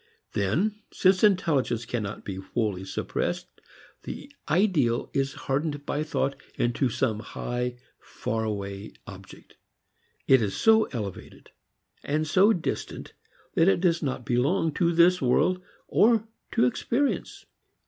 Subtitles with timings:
[0.33, 3.45] Then, since intelligence cannot be wholly suppressed,
[4.01, 9.57] the ideal is hardened by thought into some high, far away object.
[10.25, 11.51] It is so elevated
[12.03, 13.13] and so distant
[13.53, 17.45] that it does not belong to this world or to experience.